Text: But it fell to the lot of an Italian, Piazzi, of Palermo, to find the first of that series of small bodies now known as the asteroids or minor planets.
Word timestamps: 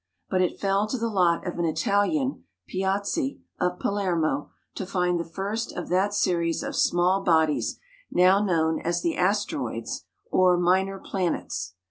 But 0.31 0.41
it 0.41 0.59
fell 0.59 0.87
to 0.87 0.97
the 0.97 1.09
lot 1.11 1.45
of 1.45 1.59
an 1.59 1.65
Italian, 1.65 2.45
Piazzi, 2.67 3.39
of 3.59 3.77
Palermo, 3.77 4.49
to 4.73 4.87
find 4.87 5.19
the 5.19 5.23
first 5.23 5.73
of 5.77 5.89
that 5.89 6.11
series 6.15 6.63
of 6.63 6.75
small 6.75 7.21
bodies 7.23 7.77
now 8.09 8.43
known 8.43 8.79
as 8.79 9.03
the 9.03 9.15
asteroids 9.15 10.05
or 10.31 10.57
minor 10.57 10.97
planets. 10.97 11.75